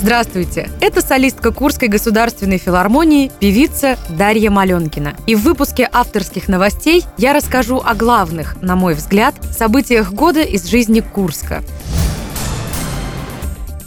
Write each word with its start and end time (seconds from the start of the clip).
Здравствуйте! 0.00 0.70
Это 0.80 1.02
солистка 1.02 1.50
Курской 1.50 1.88
государственной 1.88 2.58
филармонии, 2.58 3.32
певица 3.40 3.98
Дарья 4.08 4.48
Маленкина. 4.48 5.16
И 5.26 5.34
в 5.34 5.40
выпуске 5.40 5.88
авторских 5.92 6.46
новостей 6.46 7.04
я 7.16 7.32
расскажу 7.32 7.82
о 7.84 7.96
главных, 7.96 8.62
на 8.62 8.76
мой 8.76 8.94
взгляд, 8.94 9.34
событиях 9.50 10.12
года 10.12 10.42
из 10.42 10.66
жизни 10.66 11.00
Курска. 11.00 11.64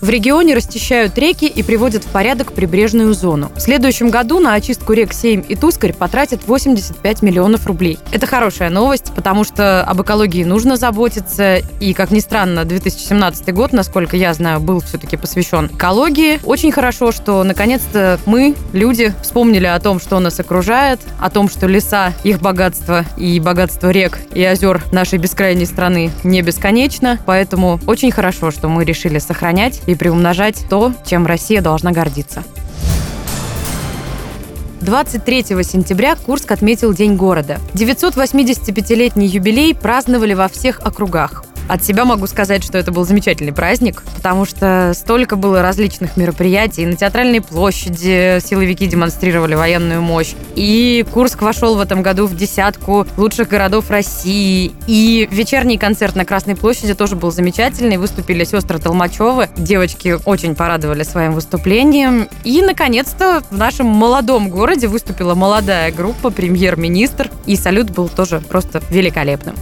В 0.02 0.10
регионе 0.10 0.56
расчищают 0.56 1.16
реки 1.20 1.46
и 1.46 1.62
приводят 1.62 2.04
в 2.04 2.08
порядок 2.08 2.54
прибрежную 2.54 3.14
зону. 3.14 3.52
В 3.56 3.60
следующем 3.60 4.10
году 4.10 4.40
на 4.40 4.56
очистку 4.56 4.94
рек 4.94 5.14
Сейм 5.14 5.42
и 5.42 5.56
Тускарь 5.56 5.94
потратят 5.94 6.48
85 6.48 7.22
миллионов 7.22 7.68
рублей. 7.68 8.00
Это 8.12 8.26
хорошая 8.26 8.72
новость, 8.72 9.14
потому 9.16 9.44
что 9.44 9.84
об 9.84 10.02
экологии 10.02 10.44
нужно 10.44 10.76
заботиться. 10.76 11.58
И, 11.80 11.94
как 11.94 12.10
ни 12.10 12.20
странно, 12.20 12.66
2017 12.66 13.54
год, 13.54 13.74
насколько 13.74 14.18
я 14.18 14.34
знаю, 14.34 14.60
был 14.60 14.82
все-таки 14.82 15.18
посвящен 15.18 15.68
экологии. 15.68 16.40
Очень 16.46 16.72
хорошо, 16.72 17.12
что 17.12 17.44
наконец-то 17.44 18.20
мы, 18.26 18.56
люди, 18.74 19.14
вспомнили 19.22 19.68
о 19.68 19.80
том, 19.80 20.00
что 20.00 20.20
нас 20.20 20.40
окружает, 20.40 21.00
о 21.20 21.30
том, 21.30 21.48
что 21.48 21.68
леса, 21.68 22.12
их 22.24 22.42
богатство 22.42 23.06
и 23.18 23.40
богатство 23.40 23.92
рек 23.92 24.18
и 24.34 24.44
озер 24.44 24.84
нашей 24.92 25.20
бескрайней 25.20 25.68
страны 25.68 26.10
не 26.24 26.42
бесконечно. 26.42 27.20
Поэтому 27.28 27.80
очень 27.86 28.10
хорошо, 28.10 28.50
что 28.50 28.68
мы 28.68 28.84
решили 28.84 29.20
сохранять 29.20 29.82
и 29.92 29.96
приумножать 29.96 30.66
то, 30.70 30.94
чем 31.06 31.26
Россия 31.26 31.62
должна 31.62 31.92
гордиться. 31.92 32.44
23 34.82 35.44
сентября 35.64 36.16
Курск 36.16 36.52
отметил 36.52 36.94
День 36.94 37.16
города. 37.16 37.60
985-летний 37.74 39.28
юбилей 39.28 39.76
праздновали 39.76 40.34
во 40.34 40.48
всех 40.48 40.80
округах. 40.80 41.44
От 41.72 41.86
себя 41.86 42.04
могу 42.04 42.28
сказать, 42.28 42.66
что 42.66 42.78
это 42.78 42.92
был 42.92 43.06
замечательный 43.06 43.54
праздник, 43.54 44.04
потому 44.14 44.44
что 44.44 44.92
столько 44.94 45.38
было 45.38 45.62
различных 45.62 46.18
мероприятий. 46.18 46.86
На 46.86 46.98
театральной 46.98 47.40
площади 47.40 48.42
силовики 48.46 48.88
демонстрировали 48.88 49.56
военную 49.56 50.02
мощь. 50.02 50.34
И 50.56 51.06
Курск 51.14 51.42
вошел 51.42 51.78
в 51.78 51.80
этом 51.80 52.02
году 52.02 52.28
в 52.28 52.36
десятку 52.36 53.08
лучших 53.16 53.48
городов 53.48 53.90
России. 53.90 54.74
И 54.86 55.30
вечерний 55.32 55.78
концерт 55.78 56.18
на 56.18 56.26
Красной 56.26 56.58
площади 56.58 56.94
тоже 56.94 57.16
был 57.16 57.32
замечательный. 57.32 57.96
Выступили 57.96 58.44
сестры 58.44 58.78
Толмачевы. 58.78 59.48
Девочки 59.56 60.18
очень 60.26 60.56
порадовали 60.56 61.04
своим 61.04 61.32
выступлением. 61.32 62.28
И, 62.44 62.62
наконец-то, 62.62 63.44
в 63.50 63.58
нашем 63.58 63.86
молодом 63.86 64.50
городе 64.50 64.88
выступила 64.88 65.36
молодая 65.36 65.94
группа 65.94 66.32
«Премьер-министр». 66.32 67.32
И 67.46 67.56
салют 67.56 67.92
был 67.92 68.10
тоже 68.10 68.42
просто 68.42 68.82
великолепным. 68.90 69.56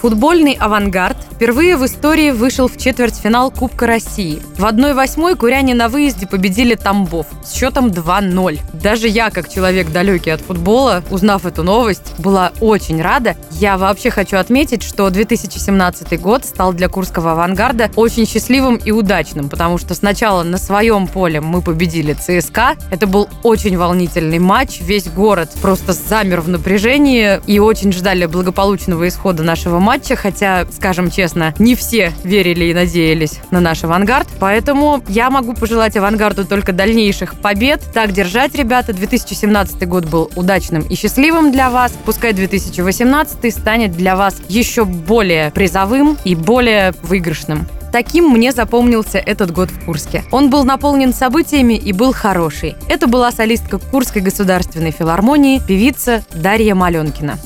Футбольный 0.00 0.56
«Авангард» 0.58 1.18
впервые 1.30 1.76
в 1.76 1.84
истории 1.84 2.30
вышел 2.30 2.68
в 2.68 2.78
четвертьфинал 2.78 3.50
Кубка 3.50 3.86
России. 3.86 4.40
В 4.56 4.64
1-8 4.64 5.36
куряне 5.36 5.74
на 5.74 5.90
выезде 5.90 6.26
победили 6.26 6.74
Тамбов 6.74 7.26
с 7.44 7.52
счетом 7.52 7.88
2-0. 7.88 8.60
Даже 8.72 9.08
я, 9.08 9.28
как 9.28 9.50
человек 9.50 9.92
далекий 9.92 10.30
от 10.30 10.40
футбола, 10.40 11.02
узнав 11.10 11.44
эту 11.44 11.64
новость, 11.64 12.14
была 12.16 12.52
очень 12.60 13.02
рада. 13.02 13.36
Я 13.50 13.76
вообще 13.76 14.10
хочу 14.10 14.38
отметить, 14.38 14.82
что 14.82 15.10
2017 15.10 16.18
год 16.18 16.46
стал 16.46 16.72
для 16.72 16.88
Курского 16.88 17.32
«Авангарда» 17.32 17.90
очень 17.94 18.26
счастливым 18.26 18.76
и 18.76 18.92
удачным, 18.92 19.50
потому 19.50 19.76
что 19.76 19.94
сначала 19.94 20.42
на 20.44 20.56
своем 20.56 21.08
поле 21.08 21.42
мы 21.42 21.60
победили 21.60 22.14
ЦСКА. 22.14 22.76
Это 22.90 23.06
был 23.06 23.28
очень 23.42 23.76
волнительный 23.76 24.38
матч. 24.38 24.80
Весь 24.80 25.08
город 25.08 25.50
просто 25.60 25.92
замер 25.92 26.40
в 26.40 26.48
напряжении 26.48 27.38
и 27.46 27.58
очень 27.58 27.92
ждали 27.92 28.24
благополучного 28.24 29.06
исхода 29.06 29.42
нашего 29.42 29.78
матча 29.78 29.89
матча, 29.90 30.14
хотя, 30.14 30.66
скажем 30.70 31.10
честно, 31.10 31.52
не 31.58 31.74
все 31.74 32.12
верили 32.22 32.66
и 32.66 32.74
надеялись 32.74 33.40
на 33.50 33.58
наш 33.58 33.82
авангард. 33.82 34.28
Поэтому 34.38 35.02
я 35.08 35.30
могу 35.30 35.52
пожелать 35.52 35.96
авангарду 35.96 36.44
только 36.44 36.72
дальнейших 36.72 37.34
побед. 37.34 37.82
Так 37.92 38.12
держать, 38.12 38.54
ребята. 38.54 38.92
2017 38.92 39.88
год 39.88 40.04
был 40.04 40.30
удачным 40.36 40.82
и 40.82 40.94
счастливым 40.94 41.50
для 41.50 41.70
вас. 41.70 41.92
Пускай 42.04 42.32
2018 42.32 43.52
станет 43.52 43.90
для 43.90 44.14
вас 44.14 44.36
еще 44.48 44.84
более 44.84 45.50
призовым 45.50 46.16
и 46.24 46.36
более 46.36 46.94
выигрышным. 47.02 47.66
Таким 47.90 48.28
мне 48.28 48.52
запомнился 48.52 49.18
этот 49.18 49.50
год 49.50 49.72
в 49.72 49.84
Курске. 49.86 50.22
Он 50.30 50.50
был 50.50 50.62
наполнен 50.62 51.12
событиями 51.12 51.74
и 51.74 51.92
был 51.92 52.12
хороший. 52.12 52.76
Это 52.88 53.08
была 53.08 53.32
солистка 53.32 53.78
Курской 53.78 54.22
государственной 54.22 54.92
филармонии, 54.92 55.60
певица 55.66 56.22
Дарья 56.32 56.76
Маленкина. 56.76 57.40